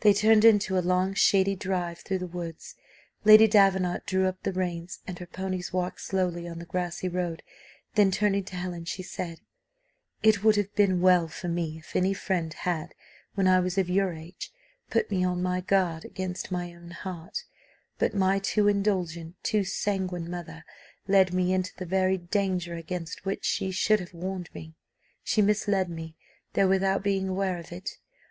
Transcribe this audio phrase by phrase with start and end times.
[0.00, 2.76] They turned into a long shady drive through the woods.
[3.24, 7.42] Lady Davenant drew up the reins, and her ponies walked slowly on the grassy road;
[7.94, 9.42] then, turning to Helen, she said:
[10.22, 12.94] "It would have been well for me if any friend had,
[13.34, 14.50] when I was of your age,
[14.88, 17.44] put me on my guard against my own heart:
[17.98, 20.64] but my too indulgent, too sanguine mother,
[21.06, 24.72] led me into the very danger against which she should have warned me
[25.22, 26.16] she misled me,
[26.54, 27.98] though without being aware of it.